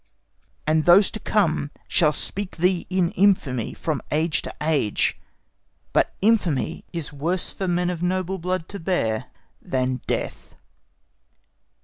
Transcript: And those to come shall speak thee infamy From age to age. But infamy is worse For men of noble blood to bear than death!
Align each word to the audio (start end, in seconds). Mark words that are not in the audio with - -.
And 0.65 0.85
those 0.85 1.11
to 1.11 1.19
come 1.19 1.69
shall 1.87 2.11
speak 2.11 2.57
thee 2.57 2.87
infamy 2.89 3.75
From 3.75 4.01
age 4.11 4.41
to 4.41 4.55
age. 4.59 5.15
But 5.93 6.11
infamy 6.23 6.83
is 6.91 7.13
worse 7.13 7.51
For 7.51 7.67
men 7.67 7.91
of 7.91 8.01
noble 8.01 8.39
blood 8.39 8.67
to 8.69 8.79
bear 8.79 9.25
than 9.61 10.01
death! 10.07 10.55